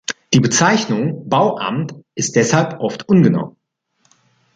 [0.33, 3.55] Die Bezeichnung Bauamt ist deshalb oft ungenau.